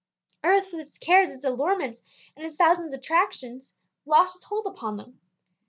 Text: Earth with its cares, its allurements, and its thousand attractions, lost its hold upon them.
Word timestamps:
Earth 0.43 0.71
with 0.71 0.81
its 0.81 0.97
cares, 0.97 1.29
its 1.29 1.43
allurements, 1.45 2.01
and 2.35 2.43
its 2.43 2.55
thousand 2.55 2.91
attractions, 2.91 3.75
lost 4.07 4.35
its 4.35 4.45
hold 4.45 4.65
upon 4.65 4.97
them. 4.97 5.19